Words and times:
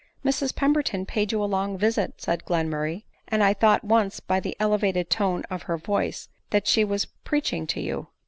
"Mrs 0.25 0.55
Pemberton 0.55 1.05
paid 1.05 1.31
you 1.31 1.43
a 1.43 1.45
long 1.45 1.77
visit," 1.77 2.19
said 2.23 2.43
Glen 2.43 2.71
murray, 2.71 2.95
u 2.95 3.01
and 3.27 3.43
I 3.43 3.53
thought 3.53 3.83
once, 3.83 4.19
by 4.19 4.39
the 4.39 4.57
elevated 4.59 5.11
tone 5.11 5.43
of 5.51 5.61
her 5.69 5.77
voice, 5.77 6.27
that 6.49 6.65
she 6.65 6.83
was 6.83 7.05
preaching 7.05 7.67
to 7.67 7.79
you." 7.79 8.07